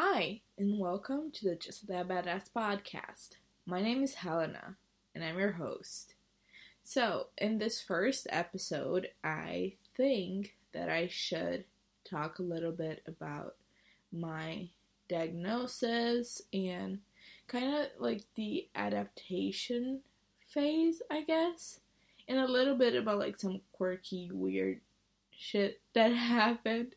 [0.00, 3.30] Hi, and welcome to the Just a Diabadass podcast.
[3.66, 4.76] My name is Helena,
[5.12, 6.14] and I'm your host.
[6.84, 11.64] So, in this first episode, I think that I should
[12.08, 13.56] talk a little bit about
[14.12, 14.68] my
[15.08, 17.00] diagnosis and
[17.48, 20.02] kind of like the adaptation
[20.46, 21.80] phase, I guess,
[22.28, 24.80] and a little bit about like some quirky, weird
[25.36, 26.94] shit that happened.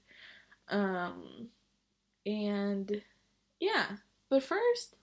[0.70, 1.50] Um,
[2.26, 3.02] and
[3.60, 3.86] yeah,
[4.30, 4.96] but first,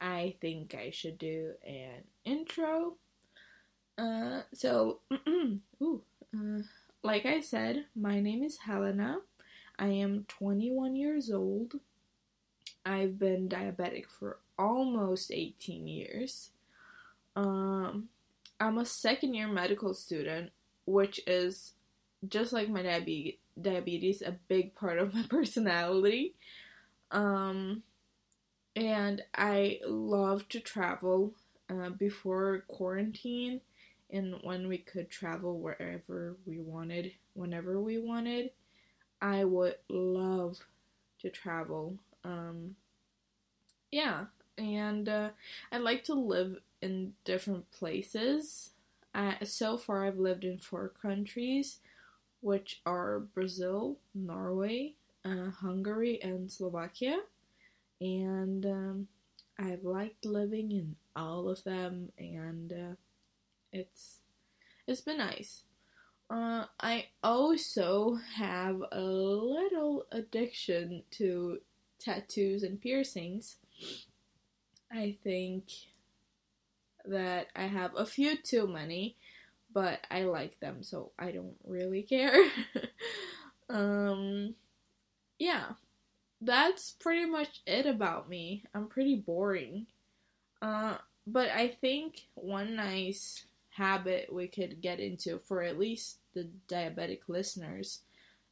[0.00, 2.96] I think I should do an intro.
[3.96, 5.00] Uh, so,
[5.82, 6.02] ooh,
[6.34, 6.62] uh,
[7.02, 9.18] like I said, my name is Helena.
[9.78, 11.74] I am 21 years old.
[12.86, 16.50] I've been diabetic for almost 18 years.
[17.36, 18.08] Um,
[18.60, 20.50] I'm a second year medical student,
[20.86, 21.72] which is
[22.28, 26.34] just like my diabetes, diabetes, a big part of my personality.
[27.14, 27.84] Um,
[28.76, 31.34] and I love to travel.
[31.70, 33.60] Uh, before quarantine,
[34.10, 38.50] and when we could travel wherever we wanted, whenever we wanted,
[39.22, 40.60] I would love
[41.20, 41.98] to travel.
[42.24, 42.76] Um,
[43.90, 44.26] yeah,
[44.58, 45.30] and uh,
[45.72, 48.70] I like to live in different places.
[49.14, 51.78] Uh, so far, I've lived in four countries,
[52.40, 54.94] which are Brazil, Norway,
[55.24, 57.18] uh, Hungary, and Slovakia.
[58.00, 59.08] And um,
[59.58, 62.94] I've liked living in all of them, and uh,
[63.72, 64.20] it's
[64.86, 65.62] it's been nice.
[66.30, 71.58] Uh, I also have a little addiction to
[71.98, 73.56] tattoos and piercings.
[74.90, 75.64] I think
[77.04, 79.16] that I have a few too many,
[79.72, 82.34] but I like them, so I don't really care.
[83.68, 84.54] um,
[85.38, 85.72] yeah,
[86.40, 88.64] that's pretty much it about me.
[88.74, 89.86] I'm pretty boring.
[90.62, 90.96] Uh,
[91.26, 97.20] but I think one nice habit we could get into for at least the diabetic
[97.28, 98.00] listeners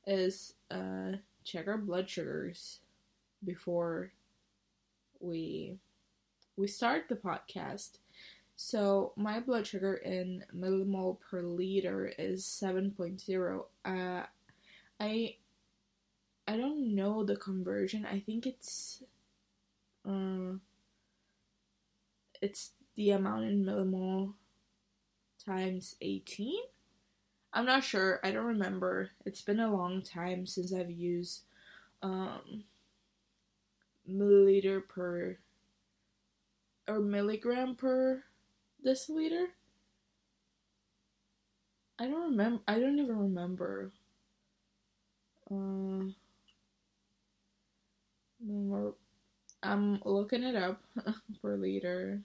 [0.07, 1.13] is uh,
[1.45, 2.81] check our blood sugars
[3.45, 4.13] before
[5.21, 5.79] we
[6.57, 7.99] we start the podcast.
[8.57, 13.65] So my blood sugar in millimole per liter is 7.0.
[13.85, 14.27] Uh,
[15.01, 15.37] I
[16.47, 18.05] I don't know the conversion.
[18.05, 19.03] I think it's
[20.09, 20.59] uh,
[22.41, 24.35] it's the amount in millimole
[25.45, 26.61] times 18.
[27.53, 28.19] I'm not sure.
[28.25, 29.11] I don't remember.
[29.25, 31.43] It's been a long time since I've used
[32.03, 32.65] um,
[34.09, 35.39] milliliter per
[36.89, 38.25] or milligram per
[38.85, 39.47] deciliter.
[41.99, 42.63] I don't remember.
[42.67, 43.93] I don't even remember.
[45.51, 46.11] Uh,
[49.63, 50.83] I'm looking it up
[51.43, 52.21] per liter.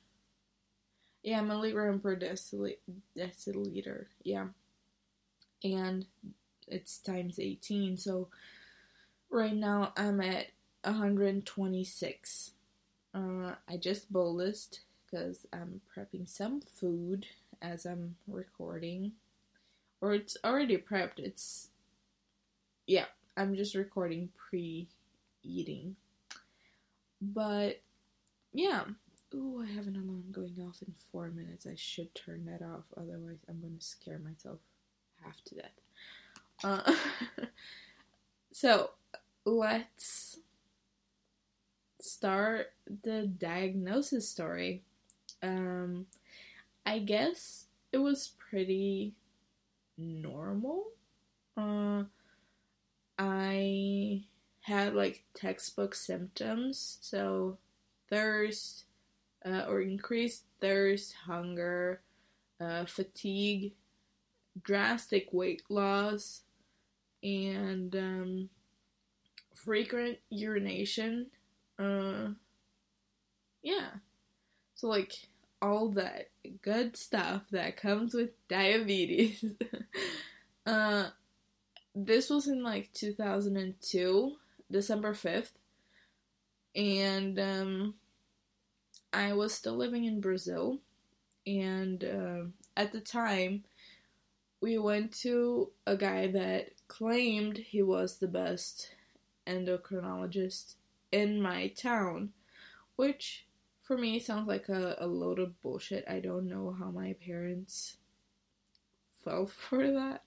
[1.24, 2.78] Yeah, milligram per deciliter.
[3.16, 4.06] deciliter.
[4.24, 4.48] Yeah.
[5.64, 6.06] And
[6.68, 7.98] it's times 18.
[7.98, 8.30] So
[9.30, 10.48] right now I'm at
[10.84, 12.52] 126.
[13.14, 17.26] Uh, I just bolused because I'm prepping some food
[17.62, 19.14] as I'm recording.
[20.02, 21.18] Or it's already prepped.
[21.20, 21.70] It's.
[22.86, 24.88] Yeah, I'm just recording pre
[25.44, 25.96] eating.
[27.22, 27.82] But
[28.54, 28.84] yeah.
[29.34, 31.68] Ooh, I have an alarm going off in four minutes.
[31.68, 34.60] I should turn that off, otherwise, I'm gonna scare myself
[35.22, 35.72] half to death.
[36.64, 36.94] Uh,
[38.54, 38.92] so,
[39.44, 40.40] let's
[42.00, 42.68] start
[43.04, 44.84] the diagnosis story.
[45.44, 46.06] Um,
[46.86, 49.14] I guess it was pretty
[49.98, 50.86] normal.
[51.58, 52.04] Uh,
[53.20, 54.24] I
[54.68, 57.58] had like textbook symptoms, so
[58.10, 58.84] thirst,
[59.46, 62.02] uh, or increased thirst, hunger,
[62.60, 63.72] uh, fatigue,
[64.62, 66.42] drastic weight loss,
[67.24, 68.50] and um,
[69.54, 71.28] frequent urination.
[71.80, 72.32] Uh,
[73.64, 73.92] yeah.
[74.76, 75.14] So, like,
[75.62, 76.28] all that
[76.62, 79.46] good stuff that comes with diabetes.
[80.66, 81.06] uh,
[81.96, 84.36] this was in like 2002,
[84.72, 85.52] December 5th.
[86.76, 87.94] And um,
[89.14, 90.80] I was still living in Brazil.
[91.46, 92.44] And uh,
[92.76, 93.64] at the time,
[94.62, 98.92] we went to a guy that claimed he was the best
[99.46, 100.76] endocrinologist
[101.12, 102.32] in my town,
[102.96, 103.46] which
[103.84, 106.04] for me sounds like a, a load of bullshit.
[106.10, 107.98] I don't know how my parents
[109.24, 110.24] fell for that.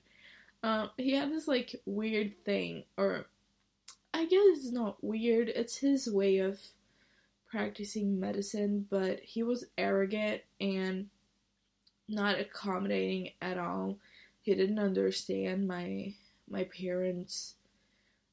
[0.63, 3.27] Um, he had this like weird thing, or
[4.13, 5.49] I guess it's not weird.
[5.49, 6.61] It's his way of
[7.49, 11.09] practicing medicine, but he was arrogant and
[12.09, 13.99] not accommodating at all.
[14.43, 16.15] He didn't understand my
[16.49, 17.55] my parents'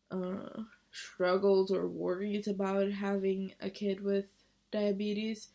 [0.09, 4.25] uh, struggles or worries about having a kid with
[4.71, 5.49] diabetes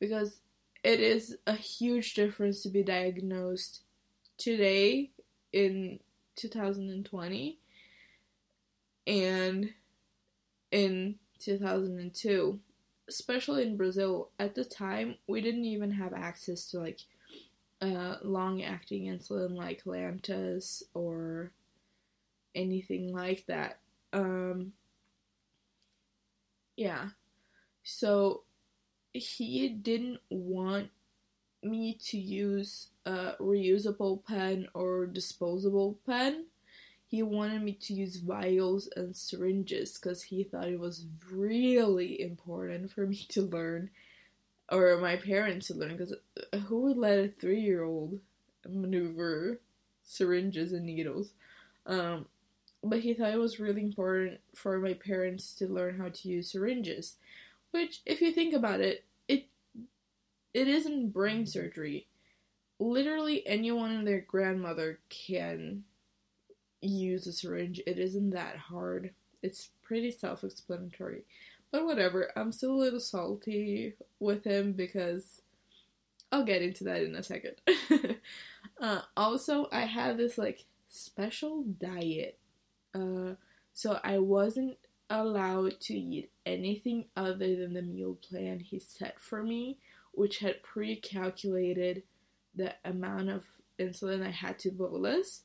[0.00, 0.40] because
[0.82, 3.82] it is a huge difference to be diagnosed
[4.38, 5.10] today
[5.52, 6.00] in
[6.36, 7.58] 2020
[9.10, 9.68] and
[10.70, 12.60] in 2002
[13.08, 17.00] especially in brazil at the time we didn't even have access to like
[17.82, 21.50] uh, long acting insulin like lantus or
[22.54, 23.80] anything like that
[24.12, 24.72] um
[26.76, 27.08] yeah
[27.82, 28.42] so
[29.12, 30.88] he didn't want
[31.62, 36.46] me to use a reusable pen or disposable pen.
[37.10, 42.92] He wanted me to use vials and syringes because he thought it was really important
[42.92, 43.90] for me to learn,
[44.70, 45.96] or my parents to learn.
[45.96, 46.14] Because
[46.52, 48.20] uh, who would let a three year old
[48.68, 49.60] maneuver
[50.04, 51.32] syringes and needles?
[51.86, 52.26] Um,
[52.84, 56.52] but he thought it was really important for my parents to learn how to use
[56.52, 57.16] syringes.
[57.72, 59.46] Which, if you think about it, it
[60.54, 62.06] it isn't brain surgery.
[62.78, 65.84] Literally anyone and their grandmother can
[66.80, 67.80] use a syringe.
[67.86, 69.10] It isn't that hard.
[69.42, 71.24] It's pretty self-explanatory.
[71.70, 75.42] But whatever, I'm still a little salty with him because
[76.32, 77.56] I'll get into that in a second.
[78.80, 82.38] uh, also, I had this like special diet.
[82.94, 83.34] Uh,
[83.72, 84.76] so I wasn't
[85.08, 89.78] allowed to eat anything other than the meal plan he set for me,
[90.12, 92.02] which had pre calculated
[92.54, 93.44] the amount of
[93.78, 95.42] insulin I had to bolus.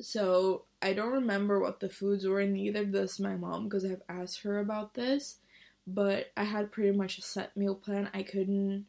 [0.00, 4.02] So I don't remember what the foods were, and neither does my mom because I've
[4.08, 5.38] asked her about this.
[5.86, 8.10] But I had pretty much a set meal plan.
[8.14, 8.86] I couldn't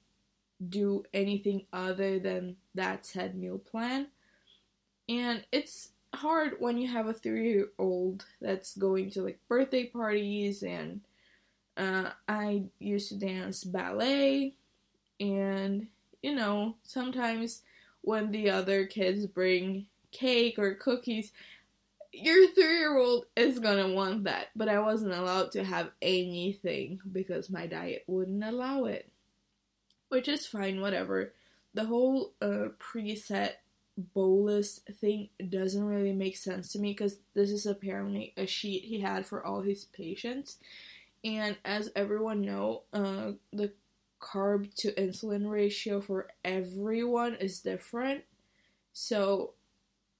[0.70, 4.08] do anything other than that said meal plan.
[5.08, 9.86] And it's hard when you have a three year old that's going to like birthday
[9.86, 11.02] parties and
[11.78, 14.56] uh, I used to dance ballet
[15.20, 15.88] and
[16.22, 17.64] you know sometimes
[18.02, 19.88] when the other kids bring
[20.18, 21.32] cake or cookies
[22.16, 24.48] your three year old is gonna want that.
[24.56, 29.10] But I wasn't allowed to have anything because my diet wouldn't allow it.
[30.10, 31.34] Which is fine whatever.
[31.74, 33.54] The whole uh, preset
[33.98, 39.02] bolus thing doesn't really make sense to me because this is apparently a sheet he
[39.02, 40.58] had for all his patients.
[41.24, 43.74] And as everyone know uh, the
[44.22, 48.24] carb to insulin ratio for everyone is different.
[48.94, 49.54] So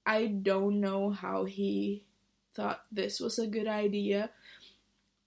[0.06, 2.02] i don't know how he
[2.54, 4.30] thought this was a good idea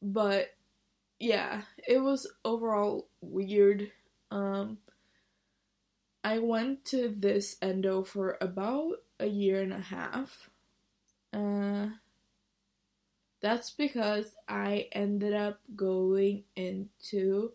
[0.01, 0.55] but
[1.19, 3.91] yeah it was overall weird
[4.31, 4.77] um
[6.23, 10.49] I went to this endo for about a year and a half.
[11.31, 11.87] Uh,
[13.41, 17.53] that's because I ended up going into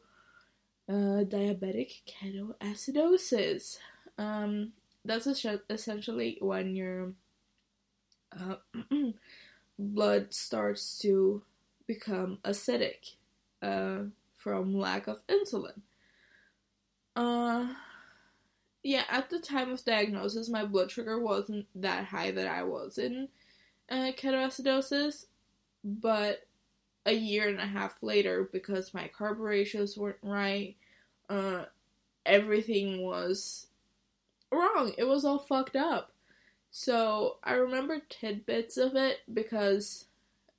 [0.89, 3.79] uh, diabetic ketoacidosis.
[4.17, 4.73] Um,
[5.05, 7.13] that's essentially when your
[8.33, 8.57] uh,
[9.79, 11.43] blood starts to
[11.87, 13.15] become acidic
[13.63, 13.99] uh,
[14.37, 15.81] from lack of insulin.
[17.17, 17.69] Uh,
[18.83, 22.99] yeah, at the time of diagnosis, my blood sugar wasn't that high that I was
[22.99, 23.29] in
[23.91, 25.27] uh, ketoacidosis,
[25.83, 26.47] but
[27.07, 30.77] a year and a half later, because my carb ratios weren't right,
[31.29, 31.65] uh,
[32.27, 33.67] everything was
[34.55, 34.93] wrong.
[34.99, 36.13] It was all fucked up.
[36.71, 40.07] So I remember tidbits of it because,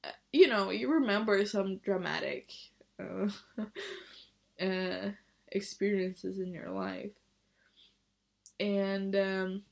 [0.04, 2.52] uh, you know, you remember some dramatic
[3.00, 3.30] uh,
[4.64, 5.12] uh,
[5.52, 7.12] experiences in your life
[8.60, 9.64] and um,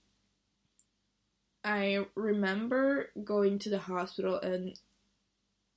[1.64, 4.78] I remember going to the hospital and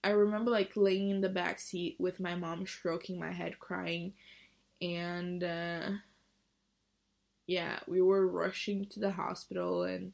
[0.03, 4.13] I remember like laying in the back seat with my mom stroking my head crying
[4.81, 5.91] and uh,
[7.47, 10.13] yeah, we were rushing to the hospital and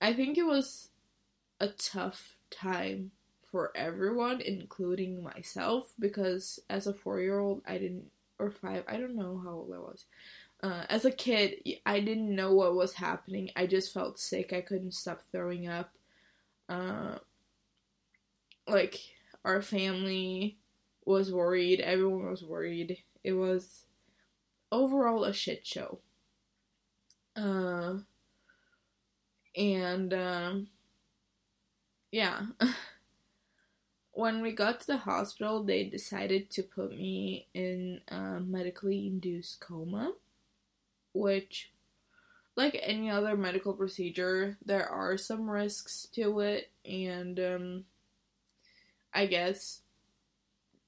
[0.00, 0.88] I think it was
[1.60, 3.10] a tough time
[3.50, 9.40] for everyone including myself because as a 4-year-old I didn't or 5, I don't know
[9.44, 10.06] how old I was.
[10.62, 13.50] Uh, as a kid, I didn't know what was happening.
[13.54, 14.52] I just felt sick.
[14.52, 15.92] I couldn't stop throwing up.
[16.68, 17.16] Uh,
[18.66, 19.00] like,
[19.44, 20.58] our family
[21.04, 21.80] was worried.
[21.80, 22.98] Everyone was worried.
[23.24, 23.84] It was
[24.72, 25.98] overall a shit show.
[27.36, 27.98] Uh,
[29.56, 30.68] and, um,
[32.12, 32.46] yeah.
[34.12, 39.60] when we got to the hospital, they decided to put me in a medically induced
[39.60, 40.12] coma,
[41.14, 41.70] which,
[42.56, 47.84] like any other medical procedure, there are some risks to it, and um,
[49.14, 49.80] I guess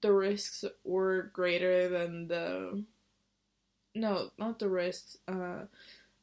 [0.01, 2.85] the risks were greater than the.
[3.95, 5.19] No, not the risks.
[5.29, 5.67] Uh,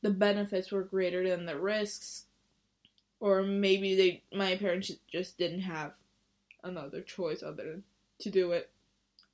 [0.02, 2.26] the benefits were greater than the risks,
[3.20, 5.94] or maybe they my parents just didn't have
[6.64, 7.84] another choice other than
[8.20, 8.70] to do it.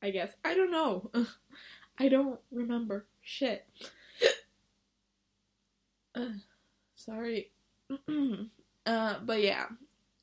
[0.01, 0.34] I guess.
[0.44, 1.12] I don't know.
[1.98, 3.06] I don't remember.
[3.22, 3.65] Shit.
[6.15, 6.30] uh,
[6.96, 7.51] sorry.
[8.86, 9.68] uh, but yeah.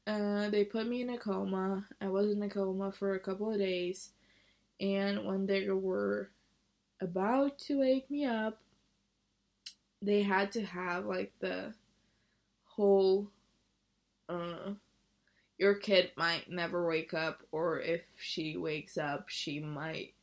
[0.05, 1.87] Uh, they put me in a coma.
[2.01, 4.11] I was in a coma for a couple of days.
[4.81, 6.31] And when they were
[7.03, 8.61] about to wake me up,
[10.01, 11.75] they had to have like the
[12.65, 13.29] whole
[14.29, 14.73] uh
[15.59, 20.15] your kid might never wake up, or if she wakes up, she might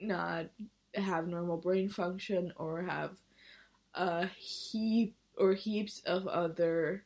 [0.00, 0.46] not
[0.94, 3.10] have normal brain function or have
[3.94, 7.04] a heap or heaps of other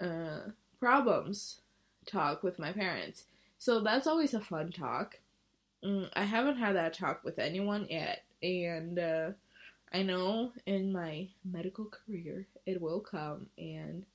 [0.00, 0.40] uh,
[0.80, 1.60] problems.
[2.06, 3.24] Talk with my parents.
[3.58, 5.18] So that's always a fun talk.
[5.84, 9.30] Mm, I haven't had that talk with anyone yet, and uh,
[9.92, 14.06] I know in my medical career it will come, and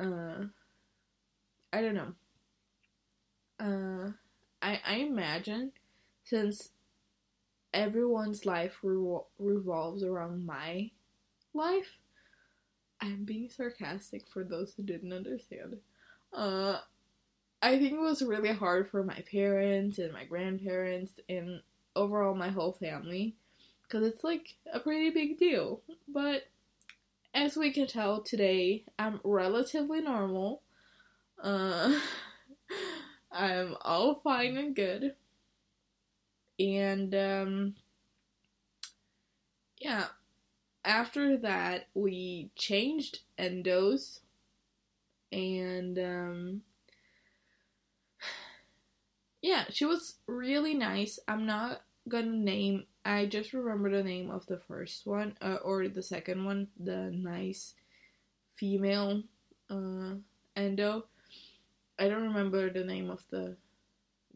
[0.00, 0.44] uh,
[1.72, 2.14] I don't know.
[3.60, 4.10] Uh,
[4.62, 5.72] I I imagine
[6.24, 6.70] since
[7.72, 10.90] everyone's life revol- revolves around my
[11.54, 11.98] life.
[13.00, 15.78] I'm being sarcastic for those who didn't understand.
[16.32, 16.80] Uh,
[17.62, 21.62] I think it was really hard for my parents and my grandparents and
[21.96, 23.36] overall my whole family
[23.82, 25.82] because it's like a pretty big deal.
[26.06, 26.44] But
[27.34, 30.62] as we can tell today, I'm relatively normal.
[31.42, 31.98] Uh,
[33.32, 35.14] I'm all fine and good.
[36.58, 37.74] And, um,
[39.78, 40.06] yeah,
[40.84, 44.20] after that, we changed endos.
[45.30, 46.62] And, um,
[49.42, 51.18] yeah, she was really nice.
[51.28, 55.88] I'm not gonna name, I just remember the name of the first one, uh, or
[55.88, 57.74] the second one, the nice
[58.56, 59.22] female,
[59.70, 60.14] uh,
[60.56, 61.04] endo
[61.98, 63.56] I don't remember the name of the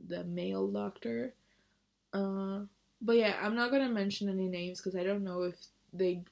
[0.09, 1.35] the male doctor.
[2.13, 2.63] Uh,
[3.01, 5.57] but yeah, I'm not gonna mention any names because I don't know if
[5.93, 6.23] they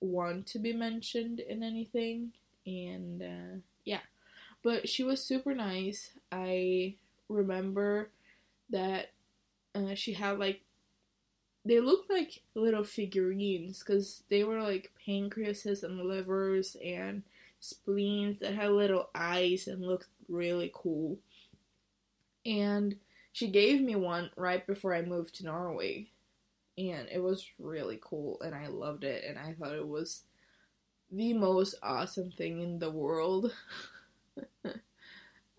[0.00, 2.32] want to be mentioned in anything.
[2.66, 4.00] And uh, yeah,
[4.62, 6.12] but she was super nice.
[6.32, 6.96] I
[7.28, 8.10] remember
[8.70, 9.12] that
[9.74, 10.62] uh, she had like
[11.64, 17.24] they looked like little figurines because they were like pancreases and livers and
[17.58, 21.18] spleens that had little eyes and looked really cool.
[22.44, 22.96] And
[23.32, 26.08] she gave me one right before I moved to Norway.
[26.78, 30.22] And it was really cool and I loved it and I thought it was
[31.10, 33.52] the most awesome thing in the world.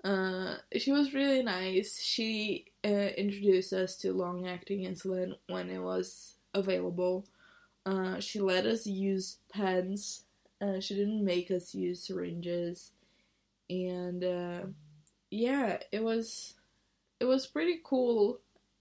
[0.08, 2.00] uh, she was really nice.
[2.02, 7.28] She uh, introduced us to long acting insulin when it was available.
[7.86, 10.24] Uh, she let us use pens.
[10.62, 12.92] Uh, she didn't make us use syringes
[13.70, 14.62] and uh,
[15.30, 16.56] yeah, it was
[17.20, 18.40] it was pretty cool.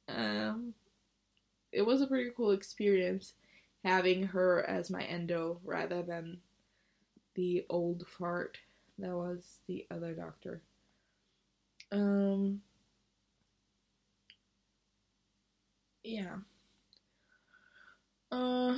[0.09, 0.75] Um,
[1.73, 3.35] it was a pretty cool experience
[3.85, 6.39] having her as my endo rather than
[7.35, 8.59] the old fart
[8.99, 10.63] that was the other doctor.
[11.93, 12.63] Um,
[16.05, 16.37] yeah.
[18.31, 18.77] Uh,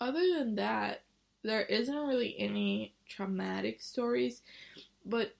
[0.00, 1.02] other than that,
[1.42, 4.42] there isn't really any traumatic stories,
[5.06, 5.34] but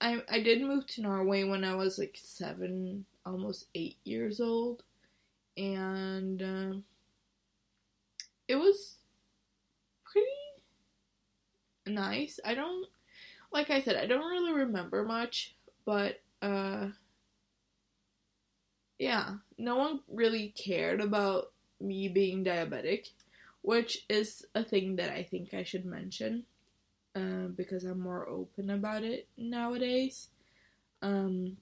[0.00, 4.84] I I did move to Norway when I was like seven, almost eight years old,
[5.56, 6.74] and uh,
[8.48, 8.96] it was
[10.04, 10.26] pretty
[11.86, 12.38] nice.
[12.44, 12.86] I don't
[13.52, 16.88] like I said I don't really remember much, but uh,
[18.98, 23.10] yeah, no one really cared about me being diabetic
[23.62, 26.44] which is a thing that I think I should mention
[27.16, 30.28] uh, because I'm more open about it nowadays.
[31.02, 31.58] Um,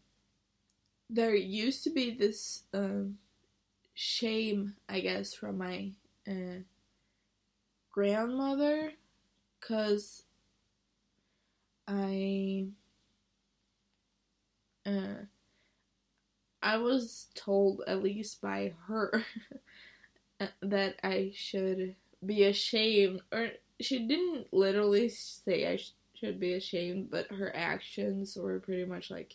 [1.09, 3.05] there used to be this uh,
[3.95, 5.93] shame, I guess, from my
[6.29, 6.61] uh,
[7.91, 8.93] grandmother
[9.61, 10.25] because
[11.89, 12.69] I.
[14.87, 15.27] Uh,
[16.63, 19.25] I was told, at least by her,
[20.63, 23.51] that I should be ashamed, or
[23.81, 29.11] she didn't literally say I sh- should be ashamed, but her actions were pretty much
[29.11, 29.35] like,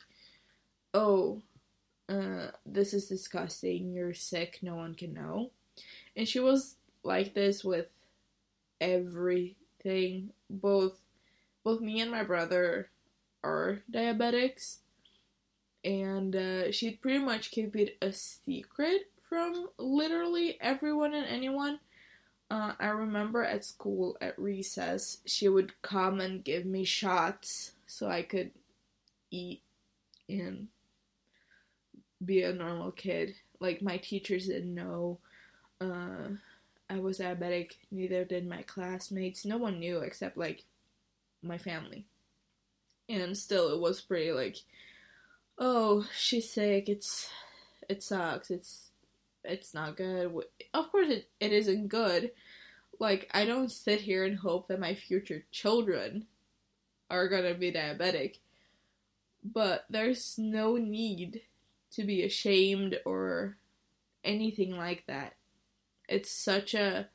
[0.93, 1.41] oh,
[2.09, 5.51] uh, this is disgusting, you're sick, no one can know.
[6.15, 7.87] And she was like this with
[8.81, 10.31] everything.
[10.49, 10.99] Both
[11.63, 12.89] both me and my brother
[13.43, 14.77] are diabetics
[15.83, 21.79] and uh, she'd pretty much keep it a secret from literally everyone and anyone.
[22.49, 28.09] Uh, I remember at school at recess, she would come and give me shots so
[28.09, 28.51] I could
[29.31, 29.61] eat
[30.27, 30.67] and
[32.23, 33.35] be a normal kid.
[33.59, 35.19] Like, my teachers didn't know
[35.79, 36.27] uh,
[36.89, 39.45] I was diabetic, neither did my classmates.
[39.45, 40.65] No one knew except, like,
[41.43, 42.05] my family.
[43.09, 44.57] And still, it was pretty, like,
[45.57, 46.89] oh, she's sick.
[46.89, 47.29] It's
[47.87, 48.51] it sucks.
[48.51, 48.89] It's
[49.43, 50.33] it's not good.
[50.73, 52.31] Of course, it, it isn't good.
[52.99, 56.25] Like I don't sit here and hope that my future children
[57.09, 58.37] are gonna be diabetic,
[59.43, 61.41] but there's no need
[61.91, 63.57] to be ashamed or
[64.23, 65.35] anything like that.
[66.07, 67.07] It's such a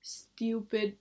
[0.00, 0.96] stupid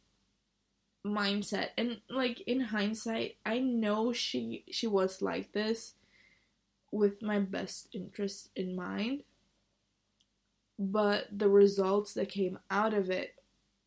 [1.05, 5.95] mindset and like in hindsight i know she she was like this
[6.91, 9.23] with my best interest in mind,
[10.77, 13.35] but the results that came out of it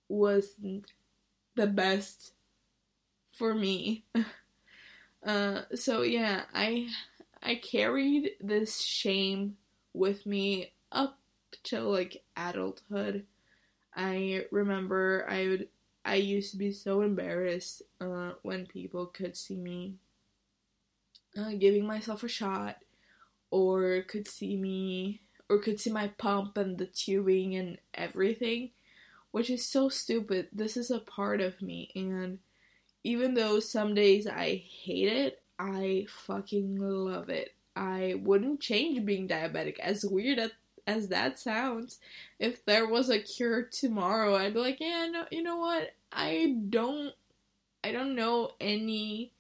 [0.09, 0.92] wasn't
[1.54, 2.33] the best
[3.30, 4.04] for me.
[5.26, 6.88] uh, so yeah, I
[7.42, 9.56] I carried this shame
[9.92, 11.18] with me up
[11.62, 13.26] till like adulthood.
[13.94, 15.68] I remember I would
[16.04, 19.94] I used to be so embarrassed uh, when people could see me
[21.37, 22.76] uh, giving myself a shot
[23.50, 28.70] or could see me or could see my pump and the tubing and everything,
[29.30, 30.49] which is so stupid.
[30.52, 32.38] This is a part of me, and
[33.02, 37.54] even though some days I hate it, I fucking love it.
[37.76, 40.50] I wouldn't change being diabetic, as weird as,
[40.86, 41.98] as that sounds.
[42.38, 45.90] If there was a cure tomorrow, I'd be like, yeah, no, you know what?
[46.12, 47.12] I don't,
[47.82, 49.32] I don't know any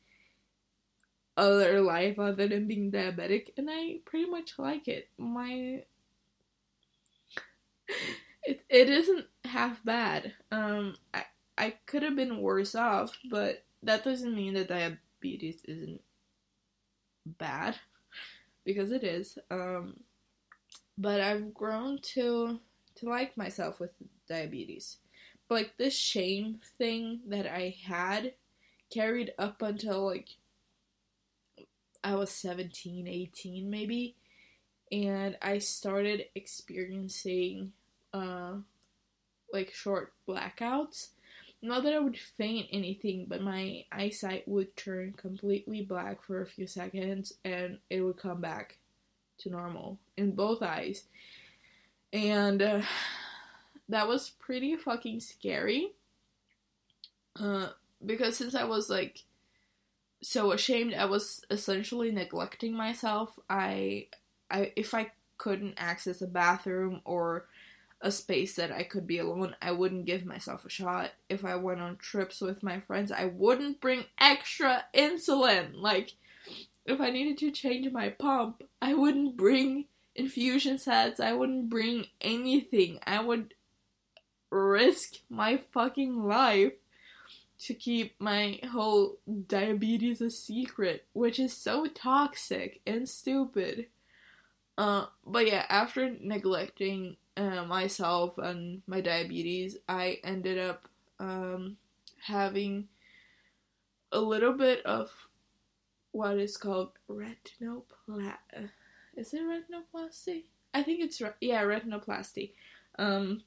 [1.36, 5.08] other life other than being diabetic and I pretty much like it.
[5.18, 5.82] My
[8.44, 10.32] it it isn't half bad.
[10.52, 11.24] Um I
[11.58, 16.00] I could have been worse off, but that doesn't mean that diabetes isn't
[17.26, 17.76] bad
[18.64, 19.38] because it is.
[19.50, 20.00] Um
[20.96, 22.60] but I've grown to
[22.96, 23.90] to like myself with
[24.28, 24.98] diabetes.
[25.48, 28.34] But like this shame thing that I had
[28.92, 30.28] carried up until like
[32.02, 34.16] I was 17, 18 maybe,
[34.92, 37.72] and I started experiencing
[38.12, 38.54] uh
[39.52, 41.08] like short blackouts.
[41.62, 46.46] Not that I would faint anything, but my eyesight would turn completely black for a
[46.46, 48.76] few seconds and it would come back
[49.38, 51.04] to normal in both eyes.
[52.12, 52.82] And uh,
[53.88, 55.92] that was pretty fucking scary.
[57.38, 57.68] Uh,
[58.04, 59.24] because since I was like
[60.24, 63.38] so ashamed I was essentially neglecting myself.
[63.48, 64.06] I
[64.50, 67.46] I if I couldn't access a bathroom or
[68.00, 71.12] a space that I could be alone, I wouldn't give myself a shot.
[71.28, 75.72] If I went on trips with my friends, I wouldn't bring extra insulin.
[75.74, 76.14] Like
[76.86, 81.20] if I needed to change my pump, I wouldn't bring infusion sets.
[81.20, 82.98] I wouldn't bring anything.
[83.06, 83.54] I would
[84.50, 86.72] risk my fucking life
[87.60, 89.16] to keep my whole
[89.46, 93.86] diabetes a secret, which is so toxic and stupid.
[94.76, 101.76] Uh, but yeah, after neglecting uh, myself and my diabetes, I ended up um,
[102.22, 102.88] having
[104.12, 105.10] a little bit of
[106.14, 108.70] what is called retinoplasty.
[109.16, 110.44] Is it retinoplasty?
[110.72, 112.52] I think it's re- yeah retinoplasty,
[113.00, 113.42] um,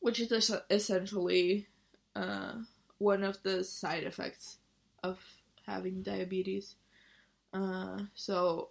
[0.00, 1.68] which is essentially
[2.14, 2.52] uh,
[2.98, 4.58] one of the side effects
[5.02, 5.18] of
[5.66, 6.74] having diabetes.
[7.54, 8.68] Uh, so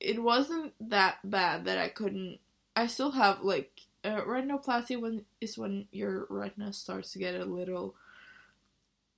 [0.00, 2.40] it wasn't that bad that I couldn't.
[2.74, 7.44] I still have like uh, retinoplasty when is when your retina starts to get a
[7.44, 7.94] little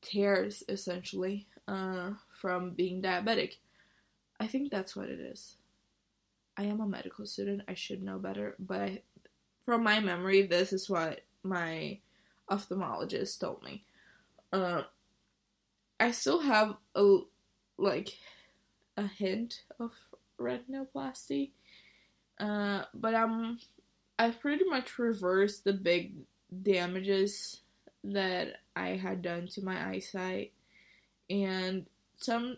[0.02, 3.54] tears essentially uh, from being diabetic.
[4.38, 5.56] I think that's what it is.
[6.56, 7.62] I am a medical student.
[7.68, 9.02] I should know better, but I,
[9.64, 11.98] from my memory, this is what my
[12.50, 13.84] ophthalmologist told me.
[14.52, 14.82] Uh,
[16.00, 17.18] I still have a
[17.78, 18.16] like
[18.96, 19.92] a hint of
[20.40, 21.50] retinoplasty,
[22.38, 23.58] uh, but I'm
[24.18, 26.14] I've pretty much reversed the big
[26.62, 27.60] damages
[28.04, 30.52] that I had done to my eyesight,
[31.28, 32.56] and some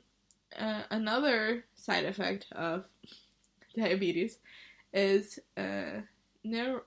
[0.59, 2.87] uh, another side effect of
[3.77, 4.39] diabetes
[4.93, 6.01] is uh,
[6.45, 6.85] neuro-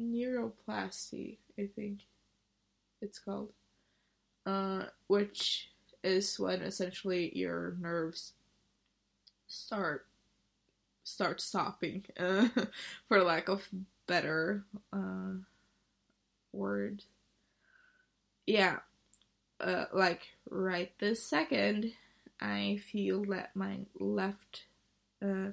[0.00, 2.00] neuroplasty, I think
[3.00, 3.52] it's called,
[4.46, 5.70] uh, which
[6.04, 8.32] is when essentially your nerves
[9.46, 10.06] start
[11.04, 12.48] start stopping, uh,
[13.08, 13.68] for lack of
[14.06, 15.34] better uh,
[16.52, 17.04] word.
[18.46, 18.80] Yeah,
[19.62, 21.92] uh, like right this second,
[22.40, 24.64] I feel that my left
[25.22, 25.52] uh,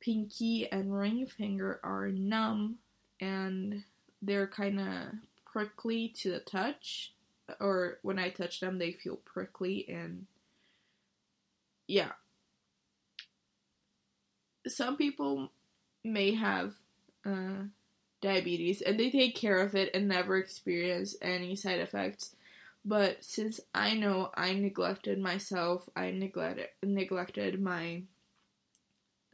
[0.00, 2.76] pinky and ring finger are numb
[3.20, 3.84] and
[4.22, 4.96] they're kind of
[5.44, 7.12] prickly to the touch.
[7.60, 10.26] Or when I touch them, they feel prickly and
[11.86, 12.12] yeah.
[14.66, 15.52] Some people
[16.02, 16.74] may have
[17.24, 17.64] uh,
[18.20, 22.34] diabetes and they take care of it and never experience any side effects.
[22.88, 28.04] But since I know I neglected myself, I neglected neglected my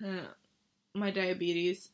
[0.02, 0.32] uh,
[0.94, 1.90] my diabetes,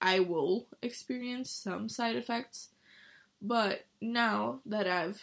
[0.00, 2.70] I will experience some side effects.
[3.42, 5.20] But now that I've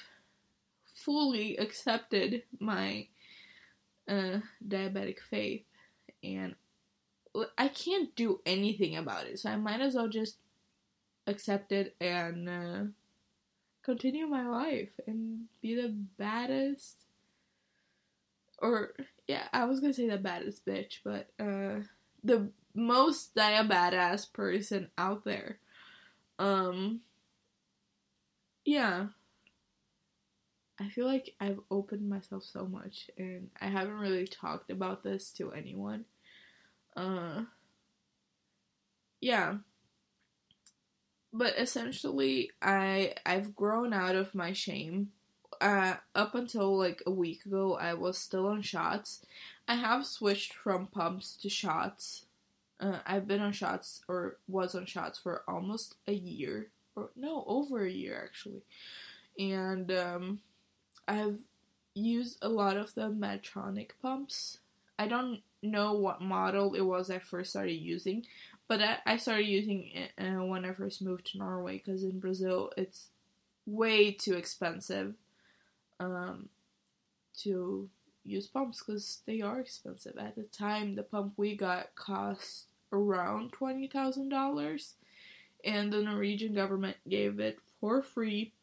[0.94, 3.08] fully accepted my
[4.08, 5.64] uh, diabetic faith
[6.24, 6.54] and
[7.58, 10.38] I can't do anything about it, so I might as well just
[11.28, 12.84] accept it and uh,
[13.86, 16.98] continue my life and be the baddest.
[18.60, 18.94] Or
[19.28, 21.82] yeah, I was gonna say the baddest bitch, but uh,
[22.24, 25.60] the most badass person out there.
[26.40, 27.02] Um
[28.66, 29.08] yeah.
[30.78, 35.32] I feel like I've opened myself so much and I haven't really talked about this
[35.34, 36.04] to anyone.
[36.98, 37.44] Uh
[39.22, 39.58] yeah.
[41.38, 45.12] But essentially I I've grown out of my shame.
[45.62, 49.26] Uh up until like a week ago I was still on shots.
[49.68, 52.26] I have switched from pumps to shots
[52.80, 57.44] uh, I've been on shots or was on shots for almost a year, or no,
[57.48, 58.64] over a year actually,
[59.40, 60.40] and um,
[61.08, 61.40] I've
[61.94, 64.60] used a lot of the Medtronic pumps.
[64.98, 68.26] I don't know what model it was I first started using,
[68.68, 72.20] but I, I started using it uh, when I first moved to Norway because in
[72.20, 73.10] Brazil it's
[73.66, 75.16] way too expensive
[76.00, 76.50] um,
[77.40, 77.90] to
[78.24, 80.18] use pumps because they are expensive.
[80.18, 84.94] At the time, the pump we got cost around $20,000,
[85.64, 88.54] and the Norwegian government gave it for free,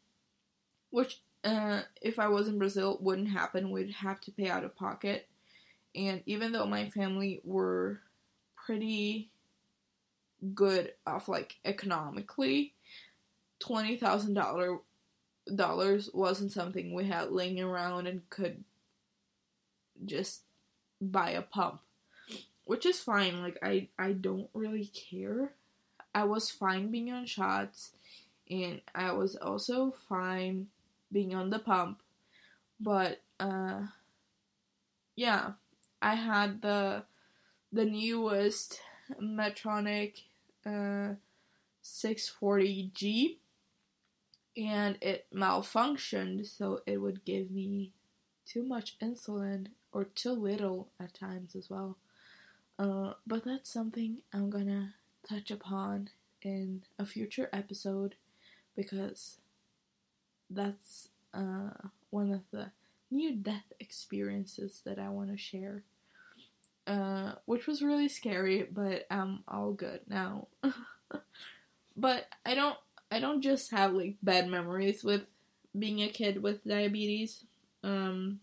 [0.89, 3.71] which, uh, if I was in Brazil, wouldn't happen.
[3.71, 5.27] We'd have to pay out of pocket.
[5.95, 7.99] And even though my family were
[8.55, 9.29] pretty
[10.53, 12.73] good off, like, economically,
[13.61, 18.63] $20,000 wasn't something we had laying around and could
[20.05, 20.41] just
[20.99, 21.79] buy a pump
[22.65, 23.41] which is fine.
[23.41, 25.53] Like i i don't really care.
[26.15, 27.91] I was fine being on shots
[28.49, 30.67] and i was also fine
[31.11, 32.01] being on the pump.
[32.79, 33.81] But uh
[35.15, 35.51] yeah
[36.03, 37.03] i had the
[37.71, 38.79] the newest
[39.21, 40.21] medtronic
[40.65, 41.13] uh
[41.83, 43.37] 640g
[44.55, 47.91] and it malfunctioned so it would give me
[48.45, 51.97] too much insulin or too little at times as well.
[52.77, 54.95] Uh, but that's something I'm gonna
[55.27, 56.09] touch upon
[56.41, 58.15] in a future episode
[58.75, 59.37] because
[60.49, 61.69] that's uh,
[62.09, 62.71] one of the
[63.11, 65.83] near death experiences that I want to share.
[66.85, 70.47] Uh, which was really scary, but I'm all good now.
[71.95, 72.77] but I don't
[73.11, 75.21] I don't just have like bad memories with
[75.77, 77.45] being a kid with diabetes.
[77.83, 78.39] Um,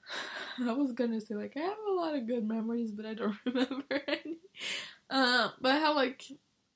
[0.60, 3.36] I was gonna say like I have a lot of good memories, but I don't
[3.46, 4.38] remember any.
[5.10, 6.24] Uh, but have like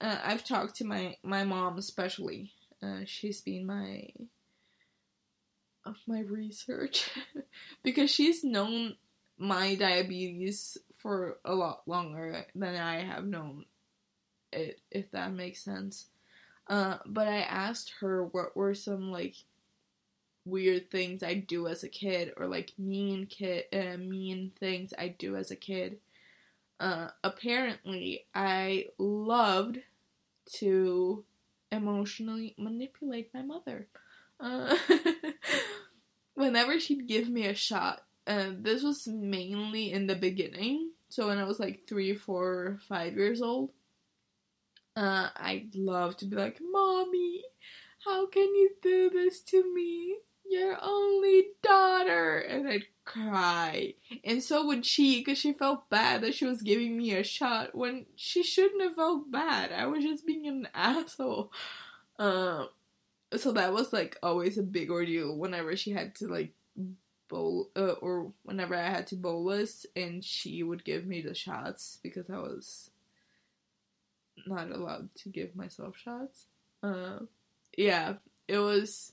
[0.00, 2.52] uh, I've talked to my my mom especially.
[2.82, 4.08] Uh, she's been my
[5.86, 7.10] of my research
[7.82, 8.96] because she's known
[9.38, 13.64] my diabetes for a lot longer than I have known
[14.52, 16.06] it, if that makes sense.
[16.68, 19.36] Uh, but I asked her what were some like
[20.44, 25.08] weird things I do as a kid or like mean kid uh, mean things I
[25.08, 25.98] do as a kid.
[26.78, 29.78] Uh, apparently, I loved
[30.54, 31.24] to
[31.72, 33.88] emotionally manipulate my mother.
[34.40, 34.76] Uh,
[36.34, 40.90] whenever she'd give me a shot, uh, this was mainly in the beginning.
[41.08, 43.70] So when I was like three, four, five years old,
[44.96, 47.42] uh, I'd love to be like, "Mommy,
[48.06, 50.18] How can you do this to me?
[50.48, 52.38] Your only daughter.
[52.38, 53.94] And I'd cry.
[54.24, 57.74] And so would she, because she felt bad that she was giving me a shot
[57.74, 59.72] when she shouldn't have felt bad.
[59.72, 61.52] I was just being an asshole.
[62.18, 62.68] Um,
[63.34, 66.52] so that was like always a big ordeal whenever she had to like
[67.28, 71.98] bowl uh, or whenever I had to bolus and she would give me the shots
[72.02, 72.90] because I was
[74.46, 76.46] not allowed to give myself shots.
[76.82, 77.20] Uh,
[77.76, 78.14] yeah,
[78.46, 79.12] it was.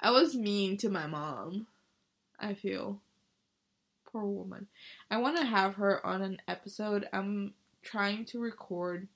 [0.00, 1.66] I was mean to my mom.
[2.38, 3.00] I feel.
[4.10, 4.68] Poor woman.
[5.10, 7.08] I want to have her on an episode.
[7.12, 9.08] I'm trying to record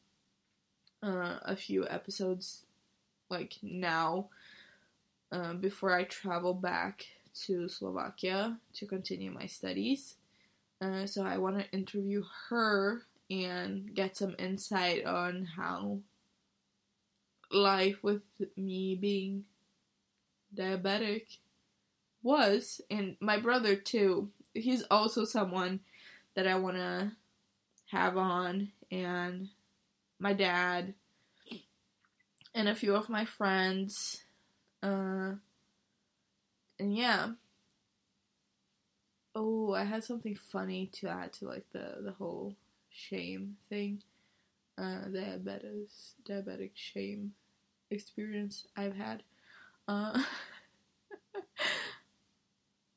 [1.02, 2.66] uh, a few episodes
[3.30, 4.28] like now
[5.30, 7.06] uh, before I travel back
[7.46, 10.16] to Slovakia to continue my studies.
[10.80, 15.98] Uh, so I want to interview her and get some insight on how
[17.50, 18.22] life with
[18.56, 19.44] me being
[20.54, 21.38] diabetic
[22.22, 24.30] was, and my brother too.
[24.54, 25.80] He's also someone
[26.34, 27.12] that I want to
[27.90, 29.48] have on, and
[30.18, 30.94] my dad,
[32.58, 34.24] and a few of my friends.
[34.82, 35.34] Uh,
[36.80, 37.28] and yeah.
[39.32, 42.56] Oh, I had something funny to add to like the the whole
[42.90, 44.02] shame thing.
[44.76, 47.32] Uh, diabetes, diabetic shame
[47.90, 49.22] experience I've had.
[49.86, 50.20] Uh,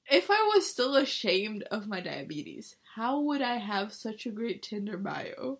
[0.09, 4.63] if I was still ashamed of my diabetes, how would I have such a great
[4.63, 5.59] Tinder bio?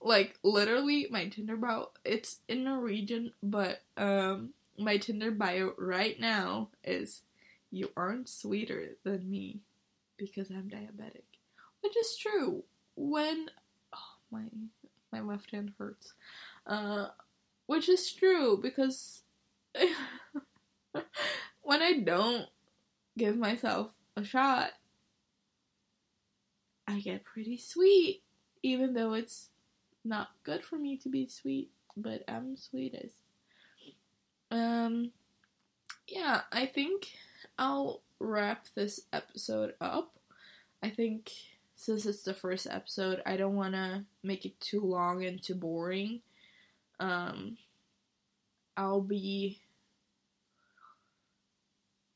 [0.00, 6.68] Like literally, my Tinder bio it's in Norwegian, but um, my Tinder bio right now
[6.82, 7.22] is
[7.70, 9.60] you aren't sweeter than me
[10.16, 11.24] because I'm diabetic.
[11.82, 12.64] Which is true.
[12.96, 13.48] When
[13.94, 14.44] oh my
[15.12, 16.12] my left hand hurts.
[16.66, 17.08] Uh
[17.66, 19.22] which is true because
[21.62, 22.46] when I don't
[23.16, 24.72] give myself a shot,
[26.88, 28.22] I get pretty sweet,
[28.62, 29.50] even though it's
[30.04, 33.16] not good for me to be sweet, but I'm sweetest.
[34.50, 35.12] Um,
[36.08, 37.12] yeah, I think
[37.58, 40.12] I'll wrap this episode up.
[40.82, 41.30] I think
[41.76, 45.54] since it's the first episode, I don't want to make it too long and too
[45.54, 46.20] boring.
[46.98, 47.56] Um,
[48.76, 49.60] I'll be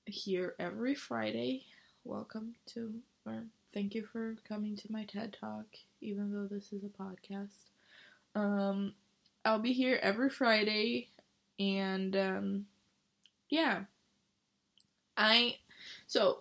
[0.07, 1.65] here every Friday.
[2.05, 2.93] Welcome to,
[3.25, 5.67] or thank you for coming to my TED Talk,
[6.01, 7.74] even though this is a podcast.
[8.35, 8.95] Um,
[9.45, 11.09] I'll be here every Friday,
[11.59, 12.67] and um,
[13.49, 13.85] yeah,
[15.17, 15.57] I
[16.07, 16.41] so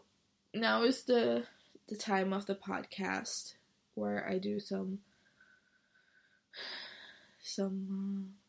[0.54, 1.44] now is the
[1.88, 3.54] the time of the podcast
[3.96, 5.00] where I do some
[7.42, 8.40] some uh,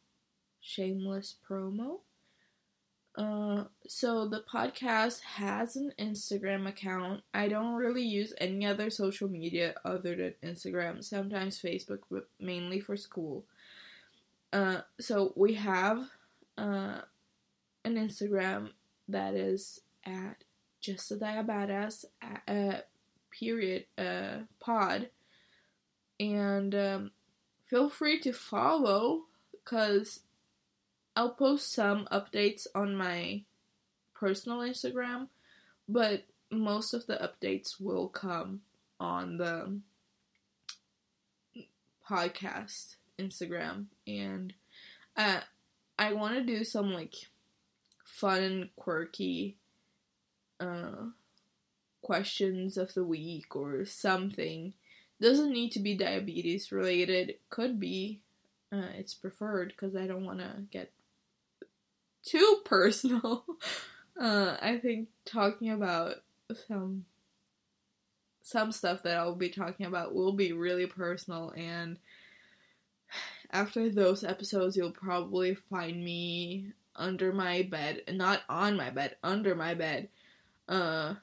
[0.60, 2.00] shameless promo.
[3.16, 7.22] Uh, so the podcast has an Instagram account.
[7.32, 11.02] I don't really use any other social media other than Instagram.
[11.04, 13.44] Sometimes Facebook, but mainly for school.
[14.52, 16.08] Uh, so we have
[16.58, 17.00] uh,
[17.84, 18.70] an Instagram
[19.08, 20.42] that is at
[20.80, 22.04] just a diabetes
[22.48, 22.78] uh,
[23.30, 25.08] period uh, pod
[26.20, 27.10] and um,
[27.66, 30.20] feel free to follow because
[31.16, 33.42] i'll post some updates on my
[34.14, 35.28] personal instagram
[35.88, 38.60] but most of the updates will come
[39.00, 39.78] on the
[42.08, 44.52] podcast instagram and
[45.16, 45.40] uh,
[45.98, 47.14] i want to do some like
[48.04, 49.56] fun quirky
[50.60, 51.06] uh,
[52.02, 54.74] questions of the week or something.
[55.20, 57.34] Doesn't need to be diabetes related.
[57.50, 58.20] Could be.
[58.72, 60.92] Uh, it's preferred because I don't want to get
[62.24, 63.44] too personal.
[64.20, 66.16] uh, I think talking about
[66.68, 67.04] some
[68.42, 71.96] some stuff that I'll be talking about will be really personal and
[73.50, 79.54] after those episodes you'll probably find me under my bed not on my bed under
[79.54, 80.08] my bed
[80.68, 81.14] uh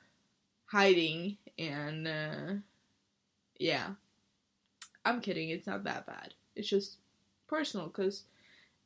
[0.66, 2.54] hiding and uh
[3.60, 3.90] yeah.
[5.06, 6.34] I'm kidding it's not that bad.
[6.56, 6.98] It's just
[7.48, 8.24] personal because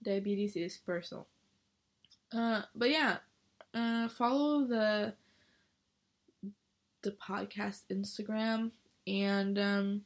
[0.04, 1.28] diabetes is personal
[2.36, 3.18] uh but yeah
[3.74, 5.14] uh follow the
[7.02, 8.72] the podcast instagram
[9.08, 10.02] and um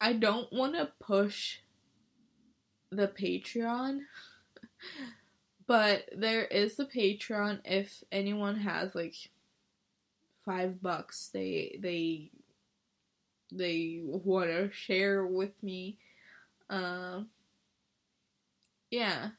[0.00, 1.58] i don't want to push
[2.90, 4.00] the patreon
[5.66, 9.14] but there is the patreon if anyone has like
[10.44, 12.30] five bucks they they
[13.52, 15.98] they want to share with me.
[16.68, 17.22] Uh,
[18.90, 19.30] yeah.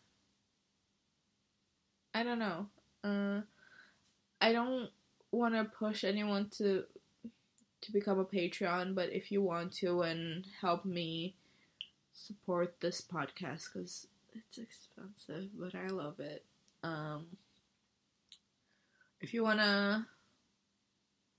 [2.14, 2.68] I don't know.
[3.04, 3.42] Uh,
[4.40, 4.90] I don't
[5.32, 6.84] want to push anyone to
[7.82, 11.36] to become a Patreon, but if you want to and help me
[12.14, 16.46] support this podcast because it's expensive, but I love it.
[16.82, 17.26] Um,
[19.20, 20.06] if you want to,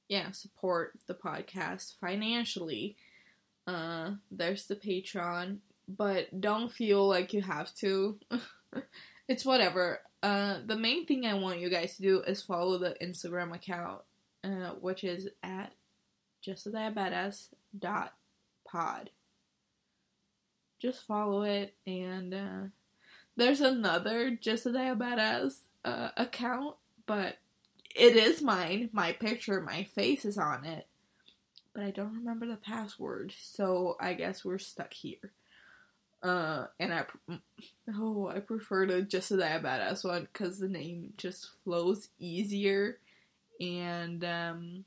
[0.09, 2.97] yeah, support the podcast financially,
[3.67, 5.59] uh, there's the Patreon,
[5.89, 8.19] but don't feel like you have to.
[9.29, 10.01] it's whatever.
[10.25, 14.01] Uh, the main thing I want you guys to do is follow the Instagram account,
[14.43, 15.75] uh, which is at
[16.43, 19.11] justadiabadass.pod.
[20.79, 22.63] Just follow it, and uh,
[23.37, 27.37] there's another Just uh, account, but
[27.95, 28.89] it is mine.
[28.95, 30.87] My picture, my face is on it,
[31.75, 35.35] but I don't remember the password, so I guess we're stuck here.
[36.25, 37.05] Uh, and I,
[37.95, 42.99] oh, I prefer the Just a Diabadass one because the name just flows easier,
[43.61, 44.85] and um,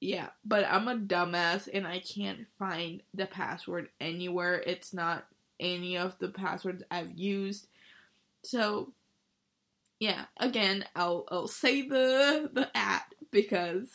[0.00, 4.62] yeah, but I'm a dumbass and I can't find the password anywhere.
[4.66, 5.26] It's not
[5.60, 7.68] any of the passwords I've used.
[8.42, 8.92] So
[10.00, 13.90] yeah, again, I'll I'll say the the at because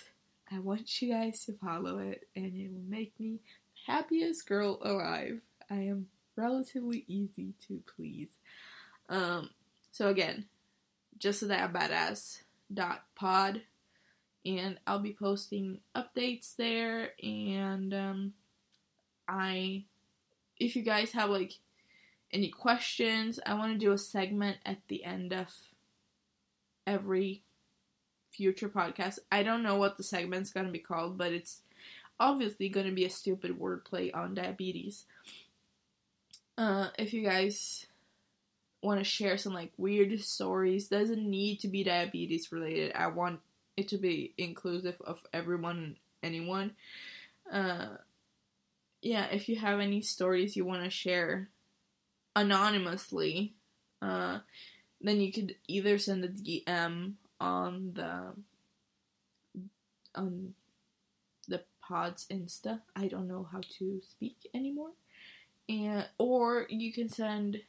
[0.49, 3.39] I want you guys to follow it and it will make me
[3.85, 5.41] the happiest girl alive.
[5.69, 8.29] I am relatively easy to please.
[9.09, 9.49] Um
[9.91, 10.45] so again,
[11.17, 13.61] just that badass dot pod
[14.47, 17.11] and I'll be posting updates there.
[17.21, 18.33] And um,
[19.27, 19.83] I,
[20.57, 21.53] if you guys have like
[22.31, 25.47] any questions, I want to do a segment at the end of
[26.85, 27.43] every
[28.31, 29.19] future podcast.
[29.31, 31.61] I don't know what the segment's to be called, but it's
[32.17, 35.05] obviously to be a stupid wordplay on diabetes.
[36.57, 37.85] Uh, if you guys
[38.81, 42.93] want to share some like weird stories, doesn't need to be diabetes related.
[42.93, 43.39] I want
[43.75, 46.71] it to be inclusive of everyone, anyone.
[47.51, 47.97] Uh,
[49.01, 51.49] yeah, if you have any stories you want to share
[52.35, 53.53] anonymously,
[54.01, 54.39] uh,
[55.01, 58.33] then you could either send a DM on the
[60.15, 60.53] on
[61.47, 62.81] the pod's Insta.
[62.95, 64.91] I don't know how to speak anymore,
[65.69, 67.61] and or you can send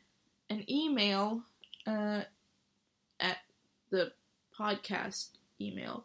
[0.51, 1.43] an email
[1.87, 2.23] uh,
[3.21, 3.39] at
[3.91, 4.13] the
[4.59, 5.29] podcast
[5.61, 6.05] email,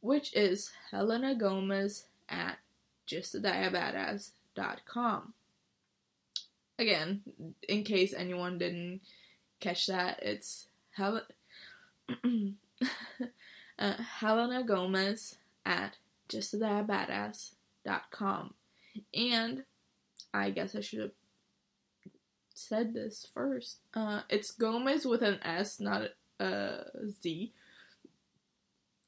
[0.00, 2.58] which is Helena Gomez at
[3.06, 5.34] justadiabadass.com.
[6.78, 7.22] Again,
[7.68, 9.02] in case anyone didn't
[9.60, 11.26] catch that, it's Hel-
[13.78, 15.36] uh, Helena Gomez
[15.66, 18.54] at justadiabadass.com.
[19.14, 19.62] And
[20.32, 21.10] I guess I should have
[22.54, 23.78] said this first.
[23.94, 26.02] Uh, it's Gomez with an S, not
[26.38, 26.84] a
[27.22, 27.52] Z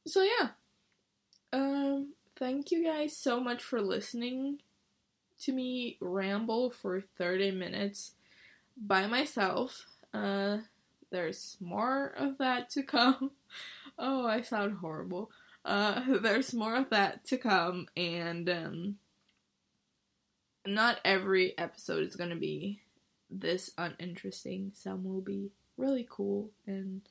[0.07, 0.49] so yeah.
[1.53, 4.59] Um thank you guys so much for listening
[5.43, 8.13] to me ramble for 30 minutes
[8.77, 9.87] by myself.
[10.13, 10.59] Uh
[11.11, 13.33] there's more of that to come.
[13.99, 15.31] oh, I sound horrible.
[15.65, 18.97] Uh there's more of that to come and um
[20.67, 22.81] not every episode is going to be
[23.31, 24.73] this uninteresting.
[24.75, 27.03] Some will be really cool and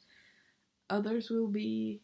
[0.89, 2.01] others will be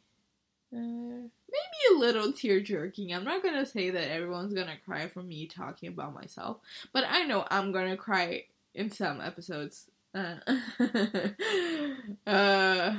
[0.73, 3.13] uh, maybe a little tear jerking.
[3.13, 6.57] I'm not gonna say that everyone's gonna cry from me talking about myself,
[6.91, 9.89] but I know I'm gonna cry in some episodes.
[10.13, 10.35] Uh,
[12.27, 12.95] uh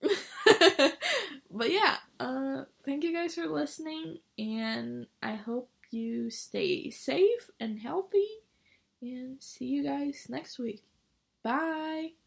[1.50, 7.78] but yeah, uh, thank you guys for listening, and I hope you stay safe and
[7.78, 8.28] healthy,
[9.00, 10.82] and see you guys next week.
[11.42, 12.18] Bye.